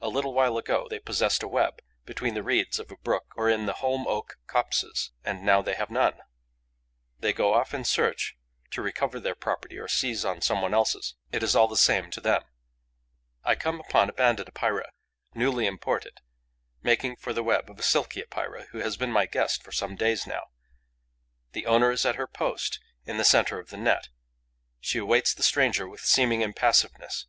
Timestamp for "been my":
18.96-19.26